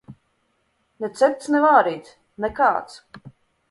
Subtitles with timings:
[1.03, 2.19] Ne cepts, ne vārīts.
[2.47, 3.01] Nekāds.